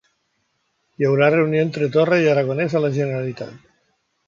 [0.99, 3.57] Hi haurà reunió entre Torra i Aragonès a la Generalitat